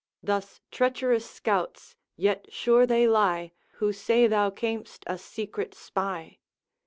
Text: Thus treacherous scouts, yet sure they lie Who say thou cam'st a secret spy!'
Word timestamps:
Thus 0.23 0.61
treacherous 0.71 1.29
scouts, 1.29 1.95
yet 2.15 2.51
sure 2.51 2.87
they 2.87 3.07
lie 3.07 3.51
Who 3.73 3.93
say 3.93 4.25
thou 4.25 4.49
cam'st 4.49 5.03
a 5.05 5.19
secret 5.19 5.75
spy!' 5.75 6.39